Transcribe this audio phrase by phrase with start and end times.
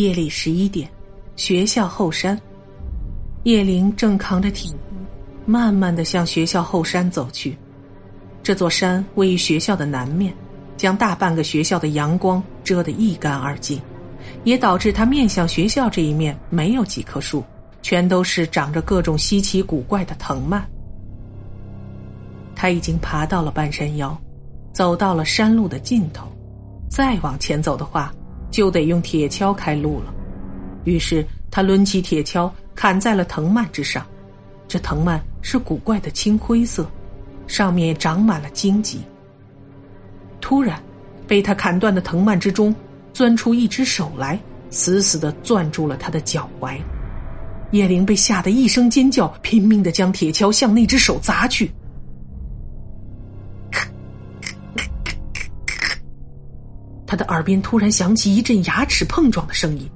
[0.00, 0.88] 夜里十一点，
[1.34, 2.40] 学校后山，
[3.42, 4.72] 叶灵正扛着铁
[5.44, 7.58] 慢慢的向学校后山走去。
[8.40, 10.32] 这座山位于学校的南面，
[10.76, 13.82] 将大半个学校的阳光遮得一干二净，
[14.44, 17.42] 也导致他面向学校这一面没有几棵树，
[17.82, 20.64] 全都是长着各种稀奇古怪的藤蔓。
[22.54, 24.16] 他已经爬到了半山腰，
[24.72, 26.28] 走到了山路的尽头，
[26.88, 28.14] 再往前走的话，
[28.58, 30.12] 就得用铁锹开路了。
[30.82, 34.04] 于是他抡起铁锹砍在了藤蔓之上，
[34.66, 36.84] 这藤蔓是古怪的青灰色。
[37.46, 38.98] 上面长满了荆棘。
[40.40, 40.82] 突然，
[41.24, 42.74] 被他砍断的藤蔓之中，
[43.12, 44.36] 钻出一只手来，
[44.70, 46.78] 死死的攥住了他的脚踝。
[47.70, 51.70] 叶灵被吓得一声尖叫，拼命的将铁锹向那只手砸去。
[57.08, 59.90] 他的耳边突然响起一阵牙齿碰撞的声音，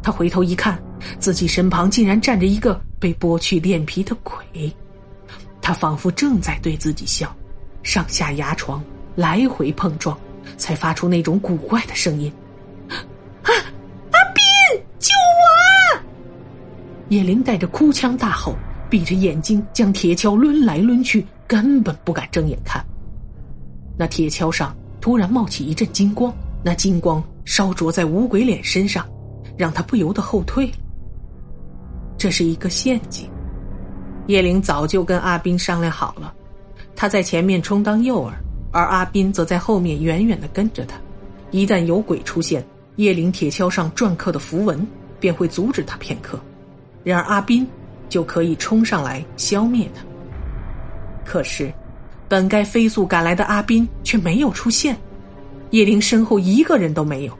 [0.00, 0.80] 他回头一看，
[1.18, 4.72] 自己身旁竟然站着一个被剥去脸皮的鬼。
[5.60, 7.34] 他仿佛正在对自己笑，
[7.82, 8.80] 上下牙床
[9.16, 10.16] 来回碰撞，
[10.56, 12.32] 才发出那种古怪的声音。
[13.40, 13.50] 阿
[14.32, 14.42] 斌，
[15.00, 15.12] 救
[15.96, 16.00] 我！
[17.08, 18.54] 叶灵带着哭腔大吼，
[18.88, 22.84] 闭着眼睛将铁锹抡来抡去，根本不敢睁眼看。
[23.98, 29.06] 那铁锹上突然冒起一阵金光，那金光烧灼在五鬼脸身上，
[29.56, 30.70] 让他不由得后退。
[32.16, 33.28] 这是一个陷阱。
[34.28, 36.32] 叶灵早就跟阿斌商量好了，
[36.94, 38.32] 他在前面充当诱饵，
[38.70, 40.96] 而阿斌则在后面远远的跟着他。
[41.50, 42.64] 一旦有鬼出现，
[42.96, 44.86] 叶灵铁锹上篆刻的符文
[45.18, 46.38] 便会阻止他片刻，
[47.02, 47.66] 然而阿斌
[48.08, 50.02] 就可以冲上来消灭他。
[51.24, 51.72] 可是，
[52.28, 54.96] 本该飞速赶来的阿斌却没有出现，
[55.72, 57.36] 叶灵身后一个人都没有。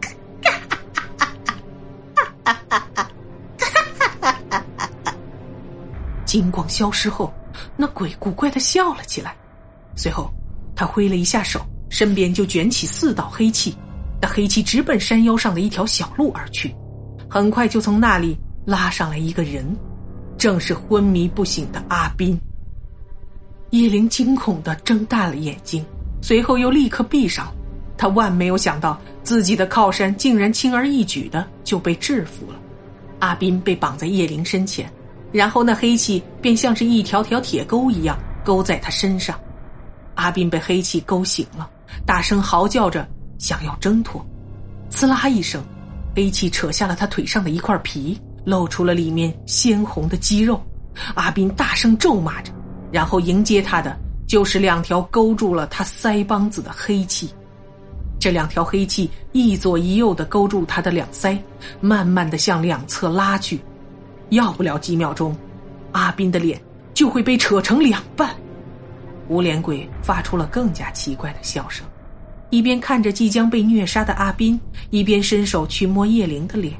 [6.24, 7.32] 金光消失后，
[7.76, 9.36] 那鬼古怪的笑了起来，
[9.94, 10.28] 随后
[10.74, 11.60] 他挥了一下手，
[11.90, 13.76] 身边就卷起四道黑气，
[14.20, 16.74] 那黑气直奔山腰上的一条小路而去，
[17.28, 19.76] 很快就从那里拉上来一个人，
[20.38, 22.40] 正是昏迷不醒的阿斌。
[23.70, 25.84] 叶灵惊恐的睁大了眼睛，
[26.24, 27.52] 随后又立刻闭上，
[27.98, 32.58] 他万没有想到自己的靠山竟然轻而易举的就被制服了，
[33.18, 34.90] 阿斌被绑在叶灵身前。
[35.32, 39.38] 然后那黑气便像是一条条铁钩一样勾在他身上，
[40.14, 41.68] 阿斌被黑气勾醒了，
[42.06, 43.06] 大声嚎叫着
[43.38, 44.24] 想要挣脱，
[44.90, 45.62] 呲啦一声，
[46.16, 50.58] 黑气扯下了他腿上的一块皮，露出了里面鲜红的肌肉。
[51.16, 52.50] 阿斌大声咒骂着，
[52.90, 53.94] 然后迎接他的
[54.34, 57.32] 就是两条勾住了他腮帮子的黑气，
[58.18, 61.38] 这两条黑气一左一右的勾住他的两腮，
[61.80, 63.60] 慢慢的向两侧拉去。
[64.30, 65.36] 要不了几秒钟，
[65.92, 66.60] 阿斌的脸
[66.94, 68.34] 就会被扯成两半。
[69.28, 71.86] 无脸鬼发出了更加奇怪的笑声，
[72.50, 76.74] 一边看着即将被虐杀的阿斌，一边伸手去摸叶灵的脸。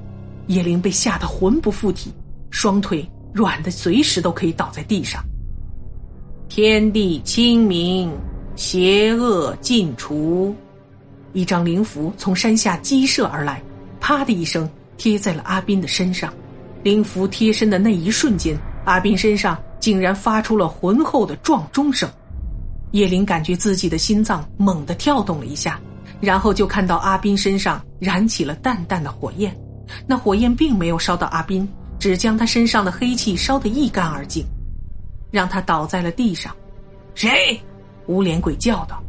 [0.49, 2.13] 叶灵被吓得魂不附体，
[2.51, 5.25] 双腿软的随时都可以倒在地上。
[6.49, 8.13] 天地清明，
[8.55, 10.55] 邪恶尽除。
[11.33, 13.61] 一张灵符从山下激射而来，
[13.99, 16.33] 啪的一声贴在了阿斌的身上。
[16.85, 22.09] 灵符贴身的那一瞬间，阿斌身上竟然发出了浑厚的撞钟声。
[22.93, 25.81] 叶灵感觉自己的心脏猛地跳动了一下，
[26.21, 29.57] 然后就看到阿斌身上燃起了淡淡的火焰。
[30.07, 31.69] 那火焰并没有烧到阿斌，
[31.99, 34.45] 只将他身上的黑气烧得一干二净，
[35.35, 36.55] 让他倒在了地上。
[37.17, 37.61] 谁？
[38.07, 39.03] 无脸鬼叫道。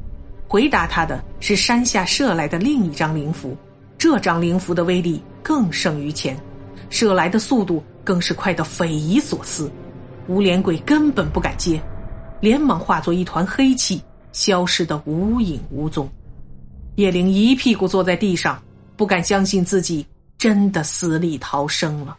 [0.47, 3.55] 回答他的是山下射来的另一张灵符。
[3.95, 6.35] 这张灵符的威力更胜于前。
[6.89, 9.71] 射来的速度更是快得匪夷所思，
[10.27, 11.79] 无脸鬼根本不敢接，
[12.41, 14.01] 连忙化作一团黑气，
[14.31, 16.09] 消失得无影无踪。
[16.95, 18.59] 叶灵一屁股坐在地上，
[18.97, 20.05] 不敢相信自己
[20.39, 22.17] 真的死里逃生了。